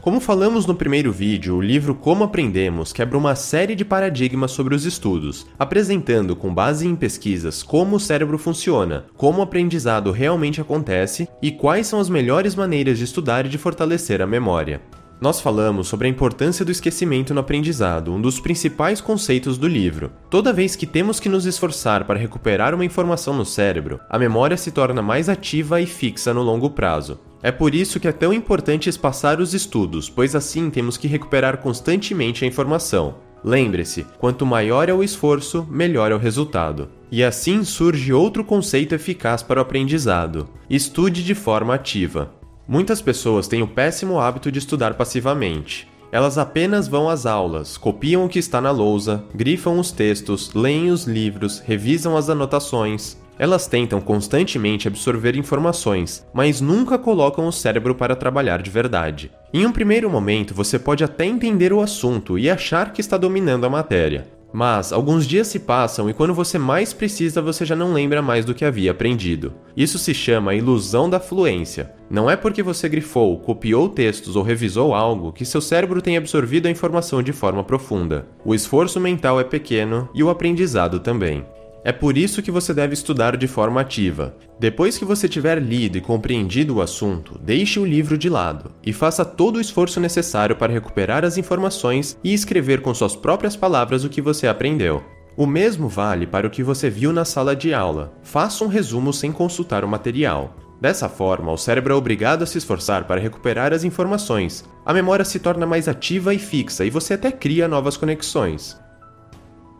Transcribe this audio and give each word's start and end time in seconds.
Como 0.00 0.18
falamos 0.18 0.64
no 0.64 0.74
primeiro 0.74 1.12
vídeo, 1.12 1.56
o 1.56 1.60
livro 1.60 1.94
Como 1.94 2.24
Aprendemos 2.24 2.90
quebra 2.90 3.18
uma 3.18 3.34
série 3.34 3.74
de 3.74 3.84
paradigmas 3.84 4.50
sobre 4.50 4.74
os 4.74 4.86
estudos, 4.86 5.46
apresentando 5.58 6.34
com 6.34 6.54
base 6.54 6.88
em 6.88 6.96
pesquisas 6.96 7.62
como 7.62 7.96
o 7.96 8.00
cérebro 8.00 8.38
funciona, 8.38 9.04
como 9.14 9.40
o 9.40 9.42
aprendizado 9.42 10.10
realmente 10.10 10.58
acontece 10.58 11.28
e 11.42 11.50
quais 11.50 11.86
são 11.86 12.00
as 12.00 12.08
melhores 12.08 12.54
maneiras 12.54 12.96
de 12.96 13.04
estudar 13.04 13.44
e 13.44 13.50
de 13.50 13.58
fortalecer 13.58 14.22
a 14.22 14.26
memória. 14.26 14.80
Nós 15.20 15.38
falamos 15.38 15.86
sobre 15.86 16.06
a 16.06 16.10
importância 16.10 16.64
do 16.64 16.72
esquecimento 16.72 17.34
no 17.34 17.40
aprendizado, 17.40 18.10
um 18.10 18.18
dos 18.18 18.40
principais 18.40 19.02
conceitos 19.02 19.58
do 19.58 19.68
livro. 19.68 20.10
Toda 20.30 20.52
vez 20.52 20.74
que 20.74 20.86
temos 20.86 21.20
que 21.20 21.28
nos 21.28 21.44
esforçar 21.44 22.04
para 22.04 22.18
recuperar 22.18 22.74
uma 22.74 22.86
informação 22.86 23.34
no 23.34 23.44
cérebro, 23.44 24.00
a 24.08 24.18
memória 24.18 24.56
se 24.56 24.70
torna 24.70 25.02
mais 25.02 25.28
ativa 25.28 25.78
e 25.78 25.84
fixa 25.84 26.32
no 26.32 26.42
longo 26.42 26.70
prazo. 26.70 27.20
É 27.42 27.52
por 27.52 27.74
isso 27.74 28.00
que 28.00 28.08
é 28.08 28.12
tão 28.12 28.32
importante 28.32 28.88
espaçar 28.88 29.40
os 29.40 29.52
estudos, 29.52 30.08
pois 30.08 30.34
assim 30.34 30.70
temos 30.70 30.96
que 30.96 31.06
recuperar 31.06 31.58
constantemente 31.58 32.42
a 32.42 32.48
informação. 32.48 33.16
Lembre-se, 33.44 34.06
quanto 34.18 34.46
maior 34.46 34.88
é 34.88 34.94
o 34.94 35.02
esforço, 35.02 35.66
melhor 35.70 36.12
é 36.12 36.14
o 36.14 36.18
resultado. 36.18 36.88
E 37.12 37.22
assim 37.22 37.62
surge 37.62 38.10
outro 38.10 38.42
conceito 38.42 38.94
eficaz 38.94 39.42
para 39.42 39.58
o 39.58 39.62
aprendizado: 39.62 40.48
estude 40.68 41.22
de 41.22 41.34
forma 41.34 41.74
ativa. 41.74 42.39
Muitas 42.70 43.02
pessoas 43.02 43.48
têm 43.48 43.62
o 43.62 43.66
péssimo 43.66 44.20
hábito 44.20 44.52
de 44.52 44.60
estudar 44.60 44.94
passivamente. 44.94 45.88
Elas 46.12 46.38
apenas 46.38 46.86
vão 46.86 47.10
às 47.10 47.26
aulas, 47.26 47.76
copiam 47.76 48.24
o 48.24 48.28
que 48.28 48.38
está 48.38 48.60
na 48.60 48.70
lousa, 48.70 49.24
grifam 49.34 49.76
os 49.76 49.90
textos, 49.90 50.54
leem 50.54 50.88
os 50.88 51.04
livros, 51.04 51.58
revisam 51.58 52.16
as 52.16 52.30
anotações, 52.30 53.16
elas 53.36 53.66
tentam 53.66 54.00
constantemente 54.00 54.86
absorver 54.86 55.34
informações, 55.34 56.24
mas 56.32 56.60
nunca 56.60 56.96
colocam 56.96 57.48
o 57.48 57.52
cérebro 57.52 57.92
para 57.92 58.14
trabalhar 58.14 58.62
de 58.62 58.70
verdade. 58.70 59.32
Em 59.52 59.66
um 59.66 59.72
primeiro 59.72 60.08
momento, 60.08 60.54
você 60.54 60.78
pode 60.78 61.02
até 61.02 61.26
entender 61.26 61.72
o 61.72 61.80
assunto 61.80 62.38
e 62.38 62.48
achar 62.48 62.92
que 62.92 63.00
está 63.00 63.16
dominando 63.16 63.64
a 63.64 63.70
matéria. 63.70 64.28
Mas 64.52 64.92
alguns 64.92 65.26
dias 65.26 65.46
se 65.46 65.60
passam 65.60 66.10
e 66.10 66.14
quando 66.14 66.34
você 66.34 66.58
mais 66.58 66.92
precisa 66.92 67.40
você 67.40 67.64
já 67.64 67.76
não 67.76 67.92
lembra 67.92 68.20
mais 68.20 68.44
do 68.44 68.54
que 68.54 68.64
havia 68.64 68.90
aprendido. 68.90 69.52
Isso 69.76 69.98
se 69.98 70.12
chama 70.12 70.54
ilusão 70.54 71.08
da 71.08 71.20
fluência. 71.20 71.92
Não 72.10 72.28
é 72.28 72.36
porque 72.36 72.62
você 72.62 72.88
grifou, 72.88 73.38
copiou 73.38 73.88
textos 73.88 74.34
ou 74.34 74.42
revisou 74.42 74.94
algo 74.94 75.32
que 75.32 75.44
seu 75.44 75.60
cérebro 75.60 76.02
tem 76.02 76.16
absorvido 76.16 76.66
a 76.66 76.70
informação 76.70 77.22
de 77.22 77.32
forma 77.32 77.62
profunda. 77.62 78.26
O 78.44 78.54
esforço 78.54 78.98
mental 78.98 79.38
é 79.38 79.44
pequeno 79.44 80.08
e 80.12 80.22
o 80.22 80.30
aprendizado 80.30 80.98
também. 80.98 81.44
É 81.82 81.92
por 81.92 82.18
isso 82.18 82.42
que 82.42 82.50
você 82.50 82.74
deve 82.74 82.92
estudar 82.92 83.36
de 83.36 83.46
forma 83.46 83.80
ativa. 83.80 84.36
Depois 84.58 84.98
que 84.98 85.04
você 85.04 85.26
tiver 85.26 85.58
lido 85.58 85.96
e 85.96 86.00
compreendido 86.00 86.76
o 86.76 86.82
assunto, 86.82 87.38
deixe 87.42 87.80
o 87.80 87.86
livro 87.86 88.18
de 88.18 88.28
lado 88.28 88.70
e 88.84 88.92
faça 88.92 89.24
todo 89.24 89.56
o 89.56 89.60
esforço 89.60 89.98
necessário 89.98 90.56
para 90.56 90.72
recuperar 90.72 91.24
as 91.24 91.38
informações 91.38 92.18
e 92.22 92.34
escrever 92.34 92.82
com 92.82 92.92
suas 92.92 93.16
próprias 93.16 93.56
palavras 93.56 94.04
o 94.04 94.10
que 94.10 94.20
você 94.20 94.46
aprendeu. 94.46 95.02
O 95.36 95.46
mesmo 95.46 95.88
vale 95.88 96.26
para 96.26 96.46
o 96.46 96.50
que 96.50 96.62
você 96.62 96.90
viu 96.90 97.14
na 97.14 97.24
sala 97.24 97.56
de 97.56 97.72
aula. 97.72 98.12
Faça 98.22 98.62
um 98.62 98.68
resumo 98.68 99.10
sem 99.10 99.32
consultar 99.32 99.82
o 99.82 99.88
material. 99.88 100.54
Dessa 100.78 101.08
forma, 101.08 101.50
o 101.50 101.56
cérebro 101.56 101.94
é 101.94 101.96
obrigado 101.96 102.42
a 102.42 102.46
se 102.46 102.58
esforçar 102.58 103.04
para 103.04 103.20
recuperar 103.20 103.72
as 103.72 103.84
informações. 103.84 104.64
A 104.84 104.92
memória 104.92 105.24
se 105.24 105.38
torna 105.38 105.66
mais 105.66 105.88
ativa 105.88 106.34
e 106.34 106.38
fixa 106.38 106.84
e 106.84 106.90
você 106.90 107.14
até 107.14 107.32
cria 107.32 107.66
novas 107.66 107.96
conexões. 107.96 108.78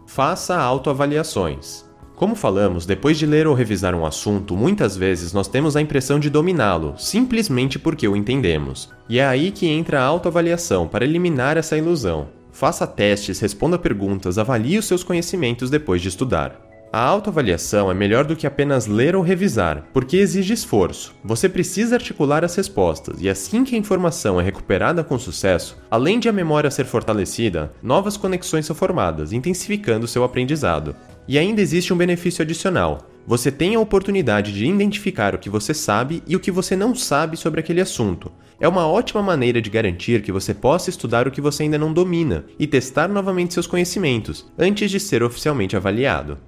Faça 0.06 0.56
autoavaliações. 0.56 1.89
Como 2.20 2.34
falamos, 2.34 2.84
depois 2.84 3.18
de 3.18 3.24
ler 3.24 3.46
ou 3.46 3.54
revisar 3.54 3.94
um 3.94 4.04
assunto, 4.04 4.54
muitas 4.54 4.94
vezes 4.94 5.32
nós 5.32 5.48
temos 5.48 5.74
a 5.74 5.80
impressão 5.80 6.20
de 6.20 6.28
dominá-lo, 6.28 6.92
simplesmente 6.98 7.78
porque 7.78 8.06
o 8.06 8.14
entendemos. 8.14 8.90
E 9.08 9.18
é 9.18 9.26
aí 9.26 9.50
que 9.50 9.66
entra 9.66 10.02
a 10.02 10.04
autoavaliação 10.04 10.86
para 10.86 11.02
eliminar 11.02 11.56
essa 11.56 11.78
ilusão. 11.78 12.28
Faça 12.53 12.86
testes, 12.86 13.41
responda 13.41 13.78
perguntas, 13.78 14.36
avalie 14.36 14.76
os 14.76 14.84
seus 14.84 15.03
conhecimentos 15.03 15.70
depois 15.70 16.03
de 16.03 16.09
estudar. 16.09 16.60
A 16.92 17.00
autoavaliação 17.00 17.91
é 17.91 17.94
melhor 17.94 18.26
do 18.26 18.36
que 18.36 18.47
apenas 18.47 18.86
ler 18.86 19.16
ou 19.16 19.22
revisar, 19.22 19.86
porque 19.91 20.19
exige 20.19 20.53
esforço. 20.53 21.14
Você 21.25 21.48
precisa 21.48 21.94
articular 21.94 22.44
as 22.44 22.54
respostas, 22.54 23.22
e 23.22 23.30
assim 23.30 23.64
que 23.64 23.75
a 23.75 23.78
informação 23.78 24.38
é 24.38 24.44
recuperada 24.44 25.03
com 25.03 25.19
sucesso, 25.19 25.78
além 25.91 26.19
de 26.20 26.28
a 26.28 26.32
memória 26.32 26.70
ser 26.70 26.84
fortalecida, 26.84 27.72
novas 27.82 28.19
conexões 28.19 28.66
são 28.66 28.76
formadas, 28.76 29.32
intensificando 29.32 30.06
seu 30.06 30.22
aprendizado. 30.22 30.94
E 31.26 31.38
ainda 31.38 31.60
existe 31.60 31.92
um 31.92 31.97
benefício 31.97 32.42
adicional. 32.42 33.06
Você 33.26 33.50
tem 33.50 33.75
a 33.75 33.81
oportunidade 33.81 34.53
de 34.53 34.66
identificar 34.66 35.34
o 35.34 35.38
que 35.38 35.50
você 35.50 35.72
sabe 35.72 36.22
e 36.26 36.34
o 36.34 36.41
que 36.41 36.50
você 36.50 36.75
não 36.75 36.94
sabe 36.94 37.36
sobre 37.36 37.60
aquele 37.60 37.81
assunto. 37.81 38.32
É 38.58 38.66
uma 38.66 38.86
ótima 38.86 39.22
maneira 39.22 39.60
de 39.62 39.70
garantir 39.70 40.22
que 40.22 40.32
você 40.32 40.53
possa 40.53 40.91
estudar 40.91 41.26
o 41.26 41.30
que 41.30 41.41
você 41.41 41.62
ainda 41.62 41.78
não 41.78 41.92
domina 41.92 42.44
e 42.59 42.66
testar 42.66 43.09
novamente 43.09 43.54
seus 43.54 43.66
conhecimentos 43.66 44.50
antes 44.59 44.91
de 44.91 44.98
ser 44.98 45.22
oficialmente 45.22 45.76
avaliado. 45.76 46.38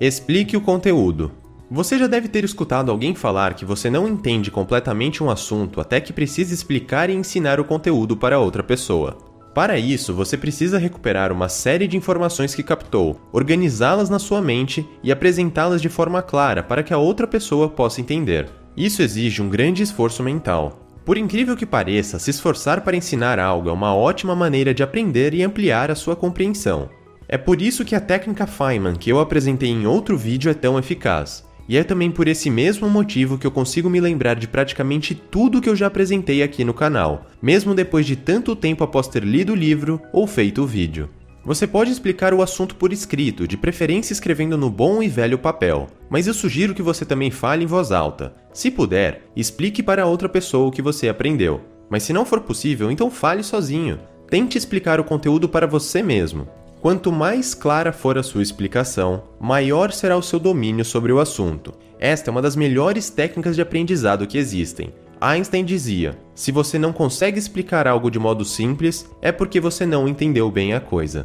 Explique 0.00 0.56
o 0.56 0.60
conteúdo. 0.60 1.32
Você 1.70 1.98
já 1.98 2.06
deve 2.06 2.28
ter 2.28 2.44
escutado 2.44 2.90
alguém 2.90 3.14
falar 3.14 3.52
que 3.52 3.64
você 3.64 3.90
não 3.90 4.08
entende 4.08 4.50
completamente 4.50 5.22
um 5.22 5.28
assunto 5.28 5.80
até 5.80 6.00
que 6.00 6.14
precise 6.14 6.54
explicar 6.54 7.10
e 7.10 7.14
ensinar 7.14 7.60
o 7.60 7.64
conteúdo 7.64 8.16
para 8.16 8.38
outra 8.38 8.62
pessoa. 8.62 9.18
Para 9.58 9.76
isso, 9.76 10.14
você 10.14 10.36
precisa 10.36 10.78
recuperar 10.78 11.32
uma 11.32 11.48
série 11.48 11.88
de 11.88 11.96
informações 11.96 12.54
que 12.54 12.62
captou, 12.62 13.20
organizá-las 13.32 14.08
na 14.08 14.20
sua 14.20 14.40
mente 14.40 14.88
e 15.02 15.10
apresentá-las 15.10 15.82
de 15.82 15.88
forma 15.88 16.22
clara 16.22 16.62
para 16.62 16.80
que 16.80 16.94
a 16.94 16.98
outra 16.98 17.26
pessoa 17.26 17.68
possa 17.68 18.00
entender. 18.00 18.48
Isso 18.76 19.02
exige 19.02 19.42
um 19.42 19.48
grande 19.48 19.82
esforço 19.82 20.22
mental. 20.22 20.86
Por 21.04 21.18
incrível 21.18 21.56
que 21.56 21.66
pareça, 21.66 22.20
se 22.20 22.30
esforçar 22.30 22.82
para 22.82 22.96
ensinar 22.96 23.40
algo 23.40 23.68
é 23.68 23.72
uma 23.72 23.92
ótima 23.92 24.36
maneira 24.36 24.72
de 24.72 24.84
aprender 24.84 25.34
e 25.34 25.42
ampliar 25.42 25.90
a 25.90 25.96
sua 25.96 26.14
compreensão. 26.14 26.88
É 27.26 27.36
por 27.36 27.60
isso 27.60 27.84
que 27.84 27.96
a 27.96 28.00
técnica 28.00 28.46
Feynman 28.46 28.94
que 28.94 29.10
eu 29.10 29.18
apresentei 29.18 29.70
em 29.70 29.88
outro 29.88 30.16
vídeo 30.16 30.52
é 30.52 30.54
tão 30.54 30.78
eficaz. 30.78 31.47
E 31.68 31.76
é 31.76 31.84
também 31.84 32.10
por 32.10 32.26
esse 32.26 32.48
mesmo 32.48 32.88
motivo 32.88 33.36
que 33.36 33.46
eu 33.46 33.50
consigo 33.50 33.90
me 33.90 34.00
lembrar 34.00 34.34
de 34.34 34.48
praticamente 34.48 35.14
tudo 35.14 35.60
que 35.60 35.68
eu 35.68 35.76
já 35.76 35.86
apresentei 35.86 36.42
aqui 36.42 36.64
no 36.64 36.72
canal, 36.72 37.26
mesmo 37.42 37.74
depois 37.74 38.06
de 38.06 38.16
tanto 38.16 38.56
tempo 38.56 38.82
após 38.82 39.06
ter 39.06 39.22
lido 39.22 39.52
o 39.52 39.56
livro 39.56 40.00
ou 40.12 40.26
feito 40.26 40.62
o 40.62 40.66
vídeo. 40.66 41.10
Você 41.44 41.66
pode 41.66 41.90
explicar 41.90 42.34
o 42.34 42.42
assunto 42.42 42.74
por 42.74 42.92
escrito, 42.92 43.46
de 43.46 43.56
preferência 43.56 44.12
escrevendo 44.12 44.56
no 44.56 44.68
bom 44.68 45.02
e 45.02 45.08
velho 45.08 45.38
papel, 45.38 45.86
mas 46.10 46.26
eu 46.26 46.34
sugiro 46.34 46.74
que 46.74 46.82
você 46.82 47.04
também 47.04 47.30
fale 47.30 47.64
em 47.64 47.66
voz 47.66 47.92
alta. 47.92 48.34
Se 48.52 48.70
puder, 48.70 49.22
explique 49.36 49.82
para 49.82 50.06
outra 50.06 50.28
pessoa 50.28 50.68
o 50.68 50.70
que 50.70 50.82
você 50.82 51.08
aprendeu. 51.08 51.60
Mas 51.90 52.02
se 52.02 52.12
não 52.12 52.24
for 52.24 52.40
possível, 52.40 52.90
então 52.90 53.10
fale 53.10 53.42
sozinho. 53.42 53.98
Tente 54.28 54.58
explicar 54.58 55.00
o 55.00 55.04
conteúdo 55.04 55.48
para 55.48 55.66
você 55.66 56.02
mesmo. 56.02 56.46
Quanto 56.80 57.10
mais 57.10 57.54
clara 57.54 57.92
for 57.92 58.16
a 58.16 58.22
sua 58.22 58.42
explicação, 58.42 59.24
maior 59.40 59.90
será 59.90 60.16
o 60.16 60.22
seu 60.22 60.38
domínio 60.38 60.84
sobre 60.84 61.12
o 61.12 61.18
assunto. 61.18 61.74
Esta 61.98 62.30
é 62.30 62.32
uma 62.32 62.40
das 62.40 62.54
melhores 62.54 63.10
técnicas 63.10 63.56
de 63.56 63.62
aprendizado 63.62 64.26
que 64.28 64.38
existem. 64.38 64.92
Einstein 65.20 65.64
dizia: 65.64 66.16
se 66.36 66.52
você 66.52 66.78
não 66.78 66.92
consegue 66.92 67.36
explicar 67.36 67.88
algo 67.88 68.08
de 68.10 68.18
modo 68.20 68.44
simples, 68.44 69.10
é 69.20 69.32
porque 69.32 69.60
você 69.60 69.84
não 69.84 70.06
entendeu 70.06 70.48
bem 70.52 70.72
a 70.72 70.80
coisa. 70.80 71.24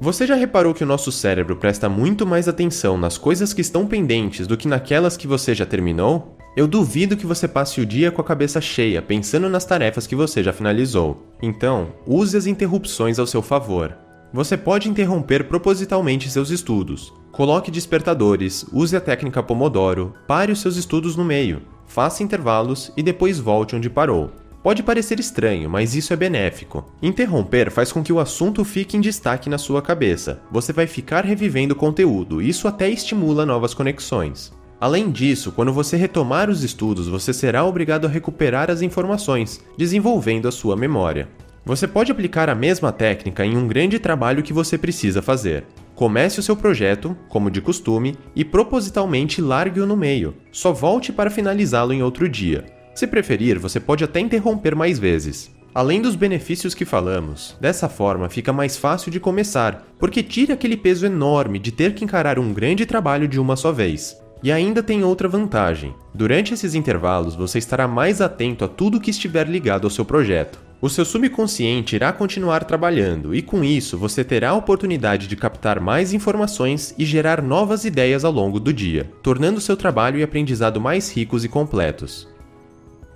Você 0.00 0.26
já 0.26 0.34
reparou 0.34 0.74
que 0.74 0.84
o 0.84 0.86
nosso 0.86 1.10
cérebro 1.10 1.56
presta 1.56 1.88
muito 1.88 2.26
mais 2.26 2.46
atenção 2.46 2.98
nas 2.98 3.16
coisas 3.16 3.54
que 3.54 3.62
estão 3.62 3.86
pendentes 3.86 4.46
do 4.46 4.56
que 4.56 4.68
naquelas 4.68 5.16
que 5.16 5.26
você 5.26 5.54
já 5.54 5.64
terminou? 5.64 6.36
Eu 6.54 6.68
duvido 6.68 7.16
que 7.16 7.26
você 7.26 7.48
passe 7.48 7.80
o 7.80 7.86
dia 7.86 8.10
com 8.10 8.20
a 8.20 8.24
cabeça 8.24 8.60
cheia 8.60 9.00
pensando 9.00 9.48
nas 9.48 9.64
tarefas 9.64 10.06
que 10.06 10.14
você 10.14 10.42
já 10.42 10.52
finalizou. 10.52 11.26
Então, 11.42 11.88
use 12.06 12.36
as 12.36 12.46
interrupções 12.46 13.18
ao 13.18 13.26
seu 13.26 13.40
favor. 13.40 14.07
Você 14.32 14.56
pode 14.56 14.88
interromper 14.88 15.44
propositalmente 15.44 16.28
seus 16.30 16.50
estudos. 16.50 17.12
Coloque 17.32 17.70
despertadores, 17.70 18.66
use 18.72 18.94
a 18.94 19.00
técnica 19.00 19.42
Pomodoro, 19.42 20.12
pare 20.26 20.52
os 20.52 20.60
seus 20.60 20.76
estudos 20.76 21.16
no 21.16 21.24
meio, 21.24 21.62
faça 21.86 22.22
intervalos 22.22 22.92
e 22.96 23.02
depois 23.02 23.38
volte 23.38 23.74
onde 23.74 23.88
parou. 23.88 24.30
Pode 24.62 24.82
parecer 24.82 25.18
estranho, 25.18 25.70
mas 25.70 25.94
isso 25.94 26.12
é 26.12 26.16
benéfico. 26.16 26.84
Interromper 27.00 27.70
faz 27.70 27.90
com 27.90 28.02
que 28.02 28.12
o 28.12 28.20
assunto 28.20 28.64
fique 28.64 28.96
em 28.96 29.00
destaque 29.00 29.48
na 29.48 29.56
sua 29.56 29.80
cabeça. 29.80 30.42
Você 30.50 30.72
vai 30.72 30.86
ficar 30.86 31.24
revivendo 31.24 31.72
o 31.72 31.76
conteúdo, 31.76 32.42
isso 32.42 32.68
até 32.68 32.90
estimula 32.90 33.46
novas 33.46 33.72
conexões. 33.72 34.52
Além 34.80 35.10
disso, 35.10 35.52
quando 35.52 35.72
você 35.72 35.96
retomar 35.96 36.50
os 36.50 36.62
estudos, 36.62 37.08
você 37.08 37.32
será 37.32 37.64
obrigado 37.64 38.04
a 38.04 38.10
recuperar 38.10 38.70
as 38.70 38.82
informações, 38.82 39.64
desenvolvendo 39.76 40.46
a 40.46 40.52
sua 40.52 40.76
memória. 40.76 41.28
Você 41.64 41.86
pode 41.86 42.10
aplicar 42.10 42.48
a 42.48 42.54
mesma 42.54 42.92
técnica 42.92 43.44
em 43.44 43.56
um 43.56 43.68
grande 43.68 43.98
trabalho 43.98 44.42
que 44.42 44.52
você 44.52 44.78
precisa 44.78 45.20
fazer. 45.20 45.64
Comece 45.94 46.38
o 46.38 46.42
seu 46.42 46.56
projeto, 46.56 47.16
como 47.28 47.50
de 47.50 47.60
costume, 47.60 48.16
e 48.34 48.44
propositalmente 48.44 49.42
largue-o 49.42 49.86
no 49.86 49.96
meio. 49.96 50.34
Só 50.52 50.72
volte 50.72 51.12
para 51.12 51.30
finalizá-lo 51.30 51.92
em 51.92 52.02
outro 52.02 52.28
dia. 52.28 52.64
Se 52.94 53.06
preferir, 53.06 53.58
você 53.58 53.78
pode 53.78 54.04
até 54.04 54.20
interromper 54.20 54.74
mais 54.74 54.98
vezes. 54.98 55.50
Além 55.74 56.00
dos 56.00 56.16
benefícios 56.16 56.74
que 56.74 56.84
falamos, 56.84 57.56
dessa 57.60 57.88
forma 57.88 58.28
fica 58.28 58.52
mais 58.52 58.76
fácil 58.76 59.10
de 59.10 59.20
começar, 59.20 59.86
porque 59.98 60.22
tira 60.22 60.54
aquele 60.54 60.76
peso 60.76 61.04
enorme 61.06 61.58
de 61.58 61.70
ter 61.70 61.94
que 61.94 62.04
encarar 62.04 62.38
um 62.38 62.52
grande 62.52 62.86
trabalho 62.86 63.28
de 63.28 63.38
uma 63.38 63.54
só 63.54 63.70
vez. 63.70 64.16
E 64.42 64.50
ainda 64.50 64.82
tem 64.82 65.04
outra 65.04 65.28
vantagem: 65.28 65.94
durante 66.14 66.54
esses 66.54 66.74
intervalos 66.74 67.34
você 67.34 67.58
estará 67.58 67.86
mais 67.86 68.20
atento 68.20 68.64
a 68.64 68.68
tudo 68.68 69.00
que 69.00 69.10
estiver 69.10 69.48
ligado 69.48 69.84
ao 69.84 69.90
seu 69.90 70.04
projeto. 70.04 70.67
O 70.80 70.88
seu 70.88 71.04
subconsciente 71.04 71.96
irá 71.96 72.12
continuar 72.12 72.62
trabalhando 72.62 73.34
e, 73.34 73.42
com 73.42 73.64
isso, 73.64 73.98
você 73.98 74.22
terá 74.22 74.50
a 74.50 74.54
oportunidade 74.54 75.26
de 75.26 75.34
captar 75.34 75.80
mais 75.80 76.12
informações 76.12 76.94
e 76.96 77.04
gerar 77.04 77.42
novas 77.42 77.84
ideias 77.84 78.24
ao 78.24 78.30
longo 78.30 78.60
do 78.60 78.72
dia, 78.72 79.10
tornando 79.20 79.60
seu 79.60 79.76
trabalho 79.76 80.20
e 80.20 80.22
aprendizado 80.22 80.80
mais 80.80 81.12
ricos 81.12 81.44
e 81.44 81.48
completos. 81.48 82.28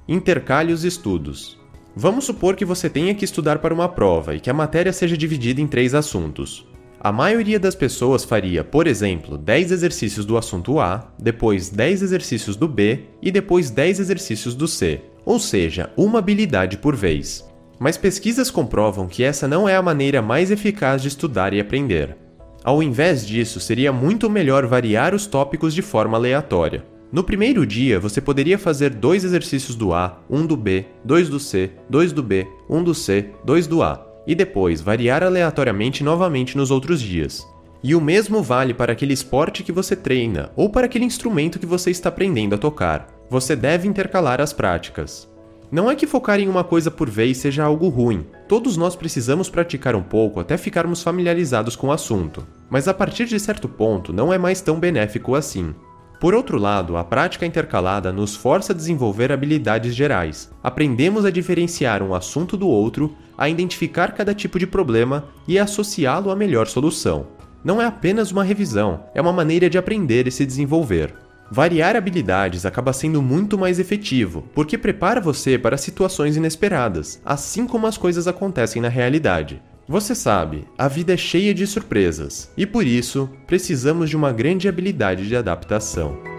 Intercale 0.08 0.72
os 0.72 0.82
estudos. 0.82 1.56
Vamos 1.94 2.24
supor 2.24 2.56
que 2.56 2.64
você 2.64 2.90
tenha 2.90 3.14
que 3.14 3.24
estudar 3.24 3.60
para 3.60 3.72
uma 3.72 3.88
prova 3.88 4.34
e 4.34 4.40
que 4.40 4.50
a 4.50 4.54
matéria 4.54 4.92
seja 4.92 5.16
dividida 5.16 5.60
em 5.60 5.68
três 5.68 5.94
assuntos. 5.94 6.66
A 6.98 7.12
maioria 7.12 7.60
das 7.60 7.76
pessoas 7.76 8.24
faria, 8.24 8.64
por 8.64 8.88
exemplo, 8.88 9.38
10 9.38 9.70
exercícios 9.70 10.26
do 10.26 10.36
assunto 10.36 10.80
A, 10.80 11.12
depois 11.16 11.68
10 11.68 12.02
exercícios 12.02 12.56
do 12.56 12.66
B 12.66 13.04
e 13.20 13.30
depois 13.30 13.70
10 13.70 14.00
exercícios 14.00 14.54
do 14.56 14.66
C, 14.66 15.00
ou 15.24 15.38
seja, 15.38 15.92
uma 15.96 16.18
habilidade 16.18 16.76
por 16.76 16.96
vez 16.96 17.51
mas 17.78 17.96
pesquisas 17.96 18.50
comprovam 18.50 19.06
que 19.06 19.22
essa 19.22 19.48
não 19.48 19.69
é 19.69 19.76
a 19.76 19.82
maneira 19.82 20.22
mais 20.22 20.50
eficaz 20.50 21.02
de 21.02 21.08
estudar 21.08 21.52
e 21.52 21.60
aprender. 21.60 22.16
Ao 22.64 22.82
invés 22.82 23.26
disso, 23.26 23.58
seria 23.58 23.92
muito 23.92 24.30
melhor 24.30 24.66
variar 24.66 25.14
os 25.14 25.26
tópicos 25.26 25.74
de 25.74 25.82
forma 25.82 26.16
aleatória. 26.16 26.84
No 27.12 27.24
primeiro 27.24 27.66
dia, 27.66 28.00
você 28.00 28.20
poderia 28.20 28.56
fazer 28.56 28.90
dois 28.90 29.24
exercícios 29.24 29.74
do 29.74 29.92
A, 29.92 30.20
um 30.30 30.46
do 30.46 30.56
B, 30.56 30.86
dois 31.04 31.28
do 31.28 31.38
C, 31.38 31.70
dois 31.90 32.12
do 32.12 32.22
B, 32.22 32.46
um 32.70 32.82
do 32.82 32.94
C, 32.94 33.30
dois 33.44 33.66
do 33.66 33.82
A, 33.82 34.06
e 34.26 34.34
depois 34.34 34.80
variar 34.80 35.22
aleatoriamente 35.22 36.04
novamente 36.04 36.56
nos 36.56 36.70
outros 36.70 37.00
dias. 37.00 37.46
E 37.82 37.96
o 37.96 38.00
mesmo 38.00 38.42
vale 38.42 38.72
para 38.72 38.92
aquele 38.92 39.12
esporte 39.12 39.64
que 39.64 39.72
você 39.72 39.96
treina 39.96 40.52
ou 40.54 40.70
para 40.70 40.86
aquele 40.86 41.04
instrumento 41.04 41.58
que 41.58 41.66
você 41.66 41.90
está 41.90 42.08
aprendendo 42.08 42.54
a 42.54 42.58
tocar. 42.58 43.08
Você 43.28 43.56
deve 43.56 43.88
intercalar 43.88 44.40
as 44.40 44.52
práticas. 44.52 45.28
Não 45.72 45.90
é 45.90 45.96
que 45.96 46.06
focar 46.06 46.38
em 46.38 46.50
uma 46.50 46.62
coisa 46.62 46.90
por 46.90 47.08
vez 47.08 47.38
seja 47.38 47.64
algo 47.64 47.88
ruim. 47.88 48.26
Todos 48.46 48.76
nós 48.76 48.94
precisamos 48.94 49.48
praticar 49.48 49.96
um 49.96 50.02
pouco 50.02 50.38
até 50.38 50.58
ficarmos 50.58 51.02
familiarizados 51.02 51.74
com 51.74 51.86
o 51.86 51.92
assunto. 51.92 52.46
Mas 52.69 52.88
a 52.88 52.92
partir 52.92 53.24
de 53.24 53.40
certo 53.40 53.66
ponto 53.66 54.12
não 54.12 54.30
é 54.30 54.36
mais 54.36 54.60
tão 54.60 54.78
benéfico 54.78 55.34
assim. 55.34 55.74
Por 56.20 56.34
outro 56.34 56.58
lado, 56.58 56.98
a 56.98 57.02
prática 57.02 57.46
intercalada 57.46 58.12
nos 58.12 58.36
força 58.36 58.74
a 58.74 58.76
desenvolver 58.76 59.32
habilidades 59.32 59.94
gerais. 59.94 60.50
Aprendemos 60.62 61.24
a 61.24 61.30
diferenciar 61.30 62.02
um 62.02 62.14
assunto 62.14 62.54
do 62.54 62.69
outro, 62.69 63.16
a 63.36 63.48
identificar 63.48 64.12
cada 64.12 64.34
tipo 64.34 64.58
de 64.58 64.66
problema 64.66 65.24
e 65.48 65.58
associá-lo 65.58 66.30
à 66.30 66.36
melhor 66.36 66.66
solução. 66.66 67.28
Não 67.64 67.80
é 67.80 67.86
apenas 67.86 68.30
uma 68.30 68.44
revisão, 68.44 69.04
é 69.14 69.22
uma 69.22 69.32
maneira 69.32 69.70
de 69.70 69.78
aprender 69.78 70.26
e 70.26 70.30
se 70.30 70.44
desenvolver. 70.44 71.14
Variar 71.54 71.96
habilidades 71.96 72.64
acaba 72.64 72.94
sendo 72.94 73.20
muito 73.20 73.58
mais 73.58 73.78
efetivo, 73.78 74.49
porque 74.54 74.78
prepara 74.78 75.20
você 75.20 75.58
para 75.58 75.76
situações 75.76 76.34
inesperadas, 76.34 77.20
assim 77.22 77.66
como 77.66 77.87
as 77.87 77.99
coisas 77.99 78.26
acontecem 78.26 78.81
na 78.81 78.88
realidade. 78.88 79.60
Você 79.87 80.14
sabe, 80.14 80.66
a 80.78 80.88
vida 80.88 81.12
é 81.12 81.16
cheia 81.19 81.52
de 81.52 81.66
surpresas, 81.66 82.50
e 82.56 82.64
por 82.64 82.87
isso 82.87 83.28
precisamos 83.46 84.08
de 84.08 84.16
uma 84.16 84.32
grande 84.32 84.66
habilidade 84.66 85.28
de 85.28 85.37
adaptação. 85.37 86.31